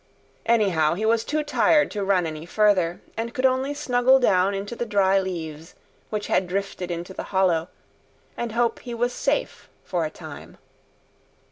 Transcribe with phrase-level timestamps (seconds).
[0.47, 4.75] Anyhow, he was too tired to run any further, and could only snuggle down into
[4.75, 5.75] the dry leaves
[6.09, 7.69] which had drifted into the hollow
[8.35, 10.57] and hope he was safe for a time.